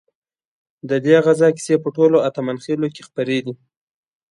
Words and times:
ددې 0.89 1.15
غزا 1.25 1.49
کیسې 1.55 1.75
په 1.83 1.89
ټولو 1.95 2.17
اتمانخيلو 2.27 2.87
کې 2.95 3.01
خپرې 3.07 3.39
دي. 3.45 3.53